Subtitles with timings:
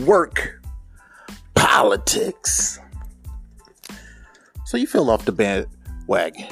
[0.00, 0.60] work
[1.54, 2.80] politics.
[4.66, 6.48] So you fell off the bandwagon.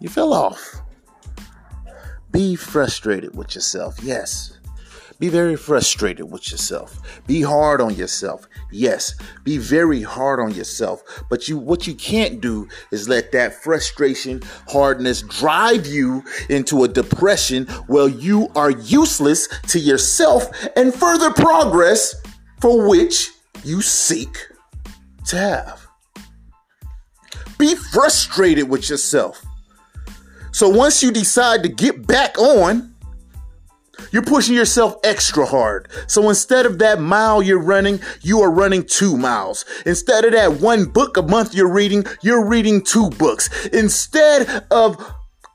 [0.00, 0.80] You fell off.
[2.32, 3.98] Be frustrated with yourself.
[4.02, 4.55] Yes.
[5.18, 7.22] Be very frustrated with yourself.
[7.26, 8.46] Be hard on yourself.
[8.70, 9.14] Yes,
[9.44, 11.02] be very hard on yourself.
[11.30, 16.88] But you what you can't do is let that frustration, hardness drive you into a
[16.88, 22.14] depression where you are useless to yourself and further progress
[22.60, 23.30] for which
[23.64, 24.36] you seek
[25.26, 25.86] to have.
[27.58, 29.42] Be frustrated with yourself.
[30.52, 32.94] So once you decide to get back on,
[34.12, 35.88] you're pushing yourself extra hard.
[36.06, 39.64] So instead of that mile you're running, you are running two miles.
[39.84, 43.66] Instead of that one book a month you're reading, you're reading two books.
[43.66, 44.96] Instead of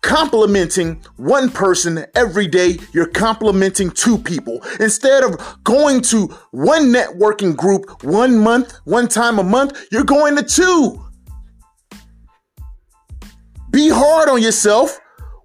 [0.02, 4.62] complimenting one person every day, you're complimenting two people.
[4.80, 10.36] Instead of going to one networking group one month, one time a month, you're going
[10.36, 11.06] to two.
[13.72, 15.00] Be hard on yourself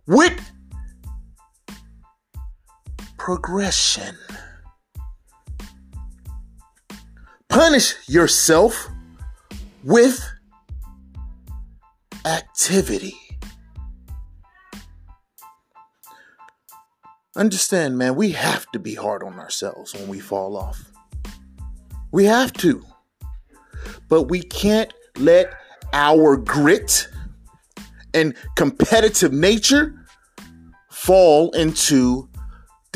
[0.07, 0.39] with
[3.27, 4.17] progression.
[7.49, 8.89] Punish yourself
[9.83, 10.25] with
[12.25, 13.17] activity.
[17.35, 20.85] Understand, man, we have to be hard on ourselves when we fall off.
[22.13, 22.87] We have to.
[24.09, 25.53] But we can't let
[25.93, 27.09] our grit
[28.15, 30.07] and competitive nature
[30.93, 32.29] fall into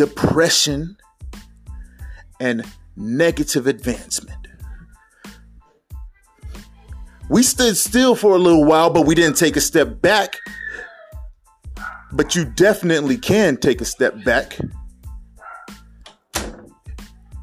[0.00, 0.96] depression
[2.40, 2.64] and
[2.96, 4.46] negative advancement.
[7.28, 10.38] We stood still for a little while, but we didn't take a step back.
[12.12, 14.58] But you definitely can take a step back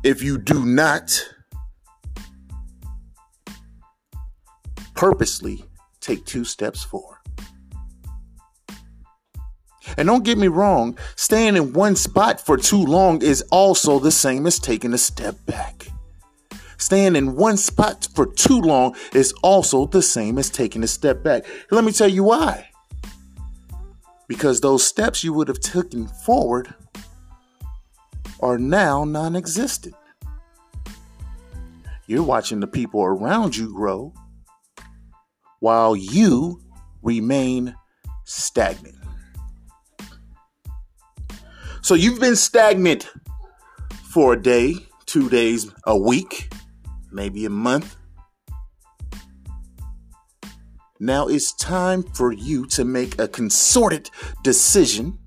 [0.03, 1.23] if you do not
[4.95, 5.63] purposely
[6.01, 7.16] take two steps forward.
[9.97, 14.11] And don't get me wrong, staying in one spot for too long is also the
[14.11, 15.87] same as taking a step back.
[16.77, 21.23] Staying in one spot for too long is also the same as taking a step
[21.23, 21.45] back.
[21.71, 22.69] Let me tell you why.
[24.27, 26.73] Because those steps you would have taken forward
[28.39, 29.95] are now non existent.
[32.05, 34.13] You're watching the people around you grow
[35.59, 36.61] while you
[37.01, 37.75] remain
[38.25, 38.96] stagnant.
[41.87, 43.07] So you've been stagnant
[44.11, 44.75] for a day,
[45.05, 46.51] two days, a week,
[47.13, 47.95] maybe a month.
[50.99, 54.09] Now it's time for you to make a consorted
[54.43, 55.17] decision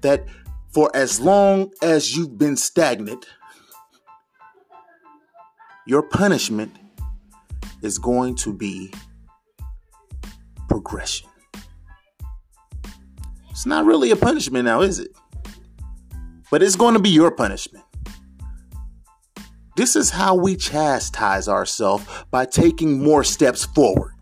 [0.00, 0.24] that
[0.72, 3.26] for as long as you've been stagnant,
[5.86, 6.74] your punishment
[7.82, 8.90] is going to be
[10.66, 11.28] progression.
[13.62, 15.16] It's not really a punishment now, is it?
[16.50, 17.84] But it's going to be your punishment.
[19.76, 24.14] This is how we chastise ourselves by taking more steps forward.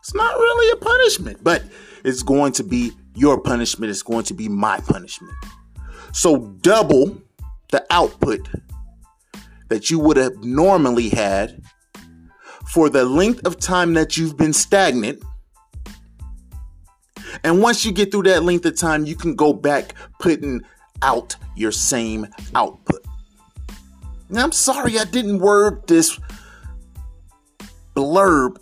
[0.00, 1.62] It's not really a punishment, but
[2.04, 3.90] it's going to be your punishment.
[3.90, 5.32] It's going to be my punishment.
[6.12, 7.22] So double
[7.70, 8.48] the output
[9.68, 11.62] that you would have normally had
[12.72, 15.22] for the length of time that you've been stagnant
[17.42, 20.62] and once you get through that length of time, you can go back putting
[21.02, 23.04] out your same output.
[24.28, 26.18] Now, I'm sorry I didn't word this
[27.94, 28.58] blurb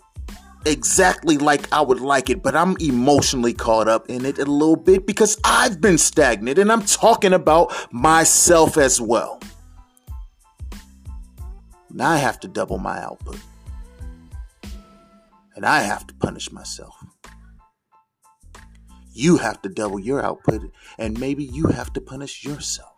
[0.64, 4.76] exactly like I would like it, but I'm emotionally caught up in it a little
[4.76, 9.40] bit because I've been stagnant and I'm talking about myself as well.
[11.90, 13.38] Now I have to double my output.
[15.54, 17.01] And I have to punish myself
[19.12, 22.92] you have to double your output and maybe you have to punish yourself.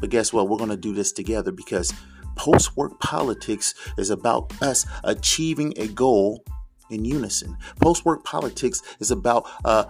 [0.00, 0.48] But guess what?
[0.48, 1.92] We're going to do this together because
[2.36, 6.44] post work politics is about us achieving a goal
[6.90, 7.56] in unison.
[7.80, 9.86] Post work politics is about a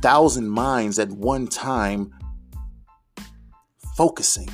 [0.00, 2.14] thousand minds at one time
[3.96, 4.48] focusing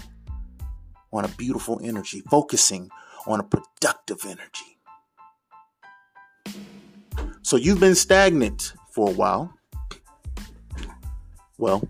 [1.12, 2.90] on a beautiful energy, focusing
[3.26, 4.78] on a productive energy.
[7.42, 9.52] So you've been stagnant for a while,
[11.58, 11.88] well,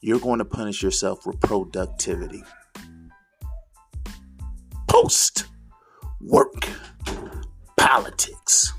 [0.00, 2.42] you're going to punish yourself with productivity.
[4.88, 5.44] Post
[6.22, 6.66] work
[7.76, 8.72] politics.